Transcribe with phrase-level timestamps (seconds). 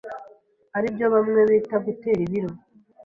[0.77, 2.49] ari byo bamwe bita gutera ibiro.